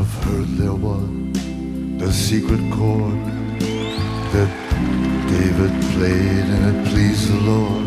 I've 0.00 0.24
heard 0.24 0.48
there 0.56 0.78
was 0.86 1.02
a 2.08 2.10
secret 2.10 2.62
chord 2.76 3.20
that 4.32 4.50
David 5.32 5.72
played 5.92 6.46
and 6.54 6.62
it 6.70 6.78
pleased 6.88 7.26
the 7.32 7.40
Lord. 7.50 7.86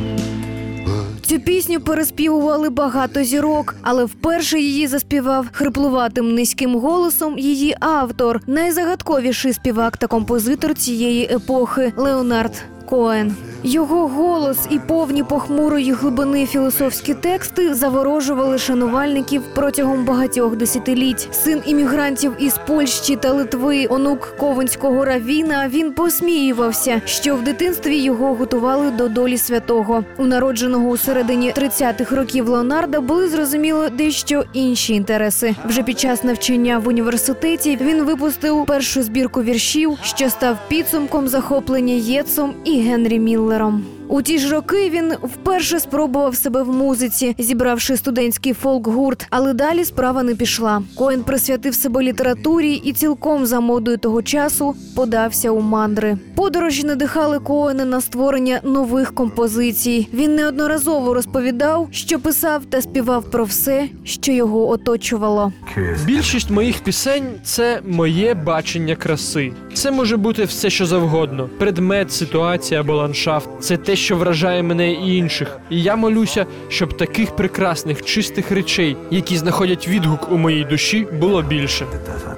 Цю 1.22 1.40
пісню 1.40 1.80
переспівували 1.80 2.70
багато 2.70 3.24
зірок, 3.24 3.76
але 3.82 4.06
вперше 4.06 4.60
її 4.60 4.88
заспівав 4.88 5.48
хриплуватим 5.52 6.36
низьким 6.36 6.76
голосом 6.76 7.40
її 7.40 7.76
автор, 7.80 8.42
найзагадковіший 8.48 9.54
співак 9.54 9.98
та 9.98 10.08
композитор 10.08 10.74
цієї 10.74 11.26
епохи 11.26 11.94
Леонард 11.98 12.64
Коен. 12.86 13.36
Його 13.66 14.08
голос 14.08 14.58
і 14.70 14.80
повні 14.80 15.24
похмурої 15.24 15.92
глибини 15.92 16.46
філософські 16.46 17.14
тексти 17.14 17.74
заворожували 17.74 18.58
шанувальників 18.58 19.42
протягом 19.56 20.06
багатьох 20.06 20.56
десятиліть. 20.56 21.28
Син 21.32 21.62
іммігрантів 21.66 22.34
із 22.40 22.58
Польщі 22.68 23.16
та 23.16 23.32
Литви, 23.32 23.88
онук 23.90 24.36
ковенського 24.38 25.06
равіна. 25.06 25.68
Він 25.68 25.92
посміювався, 25.92 27.02
що 27.06 27.36
в 27.36 27.44
дитинстві 27.44 27.98
його 27.98 28.36
готували 28.36 28.92
до 28.92 29.08
долі 29.08 29.38
святого. 29.38 30.04
У 30.18 30.26
народженого 30.26 30.90
у 30.90 30.98
середині 30.98 31.54
30-х 31.58 32.16
років 32.16 32.50
Леонарда 32.50 33.02
були 33.02 33.28
зрозуміло 33.28 33.90
дещо 33.90 34.44
інші 34.54 34.94
інтереси. 34.94 35.56
Вже 35.66 35.84
під 35.84 36.00
час 36.00 36.24
навчання 36.24 36.80
в 36.80 36.88
університеті 36.88 37.78
він 37.82 38.04
випустив 38.04 38.66
першу 38.66 39.04
збірку 39.04 39.44
віршів, 39.44 39.98
що 40.02 40.30
став 40.30 40.58
підсумком 40.68 41.28
захоплення 41.28 41.94
Єтсом 41.94 42.54
і 42.64 42.80
Генрі 42.82 43.20
Міллером. 43.53 43.85
У 44.14 44.22
ті 44.22 44.40
ж 44.40 44.50
роки 44.50 44.90
він 44.90 45.14
вперше 45.24 45.80
спробував 45.80 46.36
себе 46.36 46.64
в 46.64 46.70
музиці, 46.70 47.36
зібравши 47.38 47.98
студентський 47.98 48.54
фолк-гурт, 48.54 49.28
але 49.30 49.54
далі 49.54 49.86
справа 49.86 50.24
не 50.24 50.36
пішла. 50.36 50.82
Коен 50.96 51.24
присвятив 51.24 51.76
себе 51.76 52.04
літературі 52.04 52.74
і 52.74 52.94
цілком 52.94 53.46
за 53.46 53.60
модою 53.60 53.98
того 53.98 54.22
часу 54.22 54.76
подався 54.96 55.52
у 55.52 55.62
мандри. 55.62 56.18
Подорожі 56.36 56.84
надихали 56.84 57.40
Коена 57.40 57.86
на 57.86 58.02
створення 58.02 58.60
нових 58.64 59.16
композицій. 59.16 60.08
Він 60.14 60.36
неодноразово 60.36 61.14
розповідав, 61.14 61.88
що 61.92 62.20
писав 62.20 62.66
та 62.66 62.82
співав 62.82 63.32
про 63.32 63.44
все, 63.44 63.88
що 64.04 64.32
його 64.32 64.70
оточувало. 64.70 65.54
Більшість 66.06 66.52
моїх 66.52 66.80
пісень 66.84 67.26
це 67.44 67.82
моє 67.88 68.34
бачення 68.34 68.96
краси. 68.96 69.52
Це 69.74 69.92
може 69.92 70.18
бути 70.18 70.44
все, 70.44 70.70
що 70.70 70.86
завгодно: 70.86 71.50
предмет, 71.60 72.12
ситуація 72.12 72.80
або 72.80 72.96
ландшафт. 72.96 73.50
Це 73.60 73.78
те, 73.78 73.96
що 74.04 74.18
вражає 74.18 74.64
мене 74.64 74.92
і 74.92 75.18
інших. 75.18 75.60
І 75.70 75.82
я 75.82 75.96
молюся, 75.96 76.46
щоб 76.70 76.98
таких 76.98 77.36
прекрасних, 77.36 78.06
чистих 78.06 78.52
речей, 78.52 78.98
які 79.12 79.38
знаходять 79.38 79.88
відгук 79.88 80.32
у 80.32 80.38
моїй 80.38 80.64
душі, 80.64 81.08
було 81.20 81.42
більше. 81.42 81.86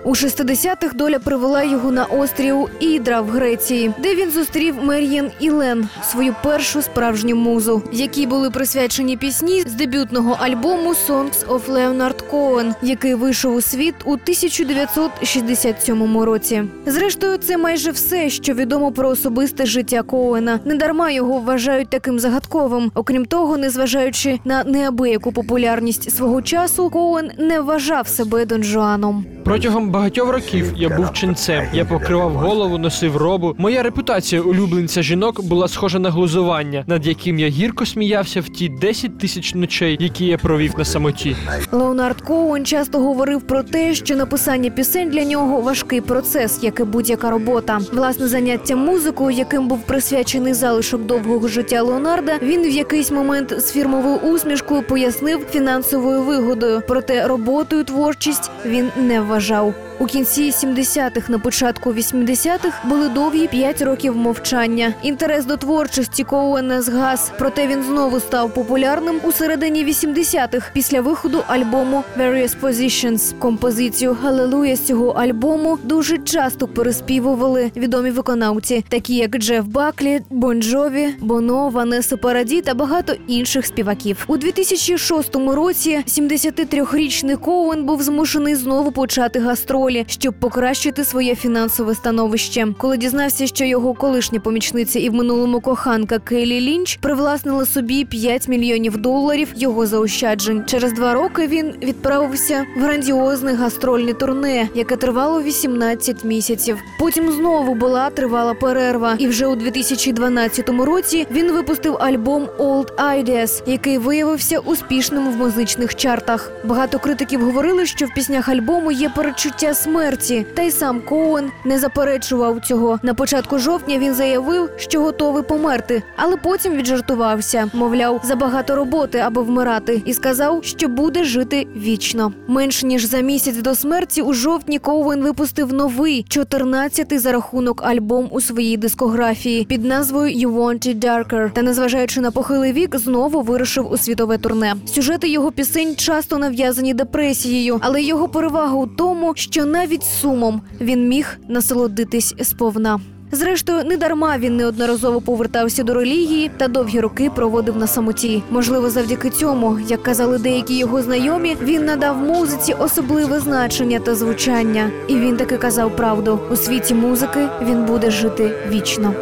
У 0.04 0.10
60-х 0.10 0.96
доля 0.96 1.20
привела 1.20 1.64
його 1.64 1.92
на 1.92 2.06
острів 2.06 2.70
Ідра 2.80 3.22
в 3.22 3.30
Греції, 3.30 3.92
де 4.00 4.16
він 4.16 4.32
зустрів 4.32 4.76
Мер'єн 4.84 5.32
Ілен, 5.40 5.90
свою 6.12 6.36
першу 6.44 6.82
справжню 6.82 7.36
музу, 7.36 7.84
якій 7.92 8.28
були 8.28 8.50
присвячені 8.50 9.18
пісні 9.18 9.62
з 9.62 9.74
дебютного 9.74 10.38
альбому 10.40 10.90
Songs 11.08 11.46
of 11.48 11.62
Leonard 11.70 12.24
Cohen, 12.32 12.74
який 12.82 13.16
вийшов 13.16 13.56
у 13.56 13.62
світ 13.62 13.96
у 14.06 14.12
1967 14.12 16.18
році. 16.18 16.64
Зрештою, 16.86 17.38
це 17.38 17.58
майже 17.58 17.92
все, 17.92 18.30
що 18.30 18.54
відомо 18.54 18.92
про 18.92 19.10
особисте 19.10 19.66
життя 19.66 20.02
Коена. 20.02 20.60
Недарма 20.66 21.12
його 21.12 21.40
вважають 21.46 21.90
таким 21.90 22.20
загадковим. 22.20 22.92
Окрім 22.96 23.26
того, 23.26 23.58
незважаючи 23.58 24.40
на 24.46 24.64
неабияку 24.64 25.32
популярність 25.32 26.12
свого 26.12 26.42
часу, 26.42 26.90
Коен 26.90 27.32
не 27.38 27.60
вважав 27.60 28.08
себе 28.08 28.46
Дон 28.46 28.64
Жуаном. 28.64 29.26
Протягом 29.46 29.90
багатьох 29.90 30.30
років 30.30 30.74
я 30.78 30.90
був 30.90 31.14
ченцем. 31.14 31.66
Я 31.74 31.86
покривав 31.86 32.32
голову, 32.34 32.78
носив 32.78 33.18
робу. 33.18 33.56
Моя 33.58 33.84
репутація 33.84 34.42
улюбленця 34.42 35.02
жінок 35.02 35.44
була 35.44 35.68
схожа 35.68 36.00
на 36.00 36.10
глузування, 36.10 36.84
над 36.88 37.08
яким 37.08 37.40
я 37.40 37.48
гірко 37.48 37.86
сміявся 37.86 38.42
в 38.42 38.50
ті 38.50 38.70
10 38.70 39.18
тисяч 39.20 39.56
ночей, 39.56 39.98
які 40.00 40.26
я 40.26 40.38
провів 40.38 40.74
на 40.78 40.86
самоті. 40.86 41.36
Леонард 41.72 42.22
Коуен 42.22 42.66
часто 42.66 43.00
говорив 43.00 43.42
про 43.42 43.64
те, 43.64 43.94
що 43.94 44.16
написання 44.16 44.70
пісень 44.70 45.10
для 45.10 45.24
нього 45.24 45.62
важкий 45.62 46.02
процес, 46.02 46.60
як 46.64 46.80
і 46.80 46.84
будь-яка 46.84 47.30
робота. 47.30 47.80
Власне 47.94 48.28
заняття 48.28 48.76
музикою, 48.76 49.38
яким 49.38 49.68
був 49.68 49.82
присвячений 49.82 50.54
залишок 50.54 51.02
довгого 51.36 51.54
життя 51.54 51.82
Леонарда, 51.82 52.40
він 52.42 52.64
в 52.64 52.70
якийсь 52.70 53.12
момент 53.12 53.54
з 53.60 53.72
фірмовою 53.72 54.16
усмішкою 54.16 54.84
пояснив 54.84 55.46
фінансовою 55.52 56.22
вигодою. 56.22 56.82
Проте 56.88 57.28
роботою 57.28 57.84
творчість 57.84 58.52
він 58.66 58.92
не 58.96 59.22
вважав. 59.22 59.74
У 60.00 60.06
кінці 60.06 60.52
70-х, 60.52 61.30
на 61.30 61.40
початку 61.40 61.94
80-х 61.94 62.88
були 62.88 63.10
довгі 63.10 63.48
5 63.48 63.82
років 63.82 64.16
мовчання. 64.16 64.94
Інтерес 65.04 65.46
до 65.46 65.58
творчості 65.58 66.24
Коуена 66.24 66.82
згас, 66.82 67.32
проте 67.40 67.68
він 67.68 67.84
знову 67.84 68.20
став 68.20 68.54
популярним 68.54 69.20
у 69.24 69.32
середині 69.32 69.86
80-х 69.86 70.72
після 70.74 71.02
виходу 71.02 71.44
альбому 71.48 72.04
Various 72.20 72.60
Positions. 72.62 73.40
Композицію 73.40 74.18
Hallelujah 74.24 74.76
з 74.76 74.82
цього 74.82 75.10
альбому 75.10 75.78
дуже 75.84 76.18
часто 76.18 76.68
переспівували 76.68 77.72
відомі 77.76 78.12
виконавці, 78.12 78.86
такі 78.90 79.16
як 79.16 79.38
Джеф 79.38 79.66
Баклі, 79.66 80.22
Бон 80.30 80.62
Джові, 80.62 81.08
Боно, 81.20 81.70
Ванеса 81.70 82.18
Параді 82.18 82.62
та 82.62 82.74
багато 82.74 83.14
інших 83.28 83.66
співаків. 83.66 84.26
У 84.28 84.38
2006 84.38 85.36
році 85.36 86.04
73-річний 86.08 87.38
Коуен 87.38 87.84
був 87.84 88.04
змушений 88.04 88.56
знову 88.56 88.92
почати 88.92 89.40
гастролі, 89.40 89.85
щоб 90.08 90.34
покращити 90.40 91.06
своє 91.06 91.36
фінансове 91.36 91.96
становище. 91.96 92.68
Коли 92.78 92.98
дізнався, 92.98 93.48
що 93.48 93.66
його 93.66 93.94
колишня 93.94 94.40
помічниця 94.40 95.00
і 95.00 95.10
в 95.10 95.14
минулому 95.14 95.60
коханка 95.60 96.20
Кейлі 96.20 96.62
Лінч 96.62 96.96
привласнила 96.96 97.66
собі 97.66 98.06
5 98.06 98.48
мільйонів 98.48 98.98
доларів 98.98 99.54
його 99.56 99.86
заощаджень. 99.86 100.64
Через 100.66 100.94
два 100.94 101.14
роки 101.14 101.48
він 101.48 101.74
відправився 101.84 102.66
в 102.78 102.80
грандіозне 102.80 103.54
гастрольне 103.54 104.14
турне, 104.14 104.70
яке 104.76 104.96
тривало 104.96 105.42
18 105.42 106.24
місяців. 106.24 106.78
Потім 107.00 107.32
знову 107.32 107.76
була 107.76 108.10
тривала 108.10 108.54
перерва, 108.54 109.16
і 109.20 109.28
вже 109.28 109.48
у 109.48 109.56
2012 109.56 110.70
році 110.70 111.28
він 111.32 111.52
випустив 111.52 111.98
альбом 112.00 112.48
Old 112.60 112.96
Ideas, 112.96 113.64
який 113.66 113.98
виявився 113.98 114.60
успішним 114.60 115.32
в 115.32 115.36
музичних 115.36 115.96
чартах. 115.96 116.52
Багато 116.64 117.00
критиків 117.00 117.42
говорили, 117.42 117.86
що 117.86 118.06
в 118.06 118.14
піснях 118.14 118.50
альбому 118.50 118.92
є 118.92 119.10
перечуття 119.10 119.75
смерті, 119.76 120.46
та 120.54 120.62
й 120.62 120.72
сам 120.72 121.02
Коуен 121.02 121.52
не 121.66 121.80
заперечував 121.80 122.60
цього. 122.66 123.00
На 123.04 123.14
початку 123.14 123.60
жовтня 123.60 123.98
він 123.98 124.14
заявив, 124.14 124.70
що 124.78 125.02
готовий 125.02 125.44
померти, 125.44 126.04
але 126.16 126.38
потім 126.38 126.74
віджартувався. 126.74 127.70
Мовляв, 127.74 128.22
забагато 128.24 128.76
роботи, 128.76 129.20
аби 129.20 129.42
вмирати, 129.42 130.02
і 130.06 130.14
сказав, 130.14 130.64
що 130.64 130.88
буде 130.88 131.24
жити 131.24 131.68
вічно. 131.76 132.34
Менш 132.48 132.84
ніж 132.84 133.06
за 133.06 133.20
місяць 133.20 133.58
до 133.58 133.76
смерті 133.76 134.22
у 134.22 134.34
жовтні 134.34 134.80
Коуен 134.80 135.22
випустив 135.22 135.74
новий 135.74 136.26
14-й 136.30 137.18
за 137.18 137.32
рахунок 137.32 137.84
альбом 137.84 138.28
у 138.32 138.42
своїй 138.42 138.78
дискографії 138.78 139.66
під 139.66 139.86
назвою 139.86 140.48
«You 140.48 140.56
Want 140.56 141.00
Darker». 141.00 141.52
Та 141.52 141.62
незважаючи 141.62 142.22
на 142.22 142.32
похилий 142.32 142.74
вік, 142.74 142.96
знову 142.98 143.42
вирушив 143.42 143.92
у 143.92 143.98
світове 143.98 144.38
турне. 144.38 144.76
Сюжети 144.86 145.30
його 145.30 145.52
пісень 145.52 145.96
часто 145.96 146.38
нав'язані 146.38 146.94
депресією, 146.94 147.80
але 147.82 148.02
його 148.02 148.28
перевага 148.28 148.74
у 148.76 148.88
тому, 148.88 149.34
навіть 149.66 150.04
сумом 150.04 150.62
він 150.82 151.08
міг 151.08 151.38
насолодитись 151.48 152.36
сповна. 152.42 153.00
Зрештою, 153.32 153.84
не 153.84 153.98
дарма 153.98 154.38
він 154.38 154.58
неодноразово 154.58 155.22
повертався 155.22 155.84
до 155.84 155.94
релігії 155.94 156.52
та 156.58 156.68
довгі 156.68 157.00
роки 157.00 157.30
проводив 157.36 157.78
на 157.78 157.88
самоті. 157.88 158.44
Можливо, 158.50 158.90
завдяки 158.90 159.30
цьому, 159.30 159.80
як 159.88 160.04
казали 160.04 160.38
деякі 160.38 160.78
його 160.78 161.02
знайомі, 161.02 161.58
він 161.62 161.86
надав 161.86 162.18
музиці 162.18 162.74
особливе 162.74 163.40
значення 163.40 164.00
та 164.00 164.16
звучання. 164.16 164.92
І 165.08 165.16
він 165.16 165.38
таки 165.38 165.58
казав 165.58 165.96
правду: 165.96 166.40
у 166.52 166.56
світі 166.56 166.94
музики 166.94 167.48
він 167.62 167.86
буде 167.86 168.12
жити 168.12 168.52
вічно. 168.70 169.14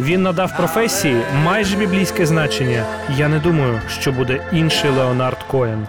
Він 0.00 0.22
надав 0.22 0.56
професії 0.56 1.22
майже 1.44 1.76
біблійське 1.76 2.26
значення. 2.26 2.84
Я 3.18 3.28
не 3.28 3.38
думаю, 3.38 3.80
що 3.88 4.12
буде 4.12 4.40
інший 4.52 4.90
Леонард 4.90 5.38
Коен. 5.50 5.86